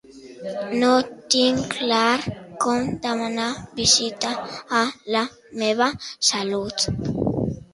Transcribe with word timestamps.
No 0.81 0.93
tinc 1.33 1.59
clar 1.81 2.23
com 2.65 2.81
demanar 3.03 3.51
visita 3.81 4.33
a 4.81 4.83
La 5.17 5.25
meva 5.65 5.91
salut. 6.33 6.91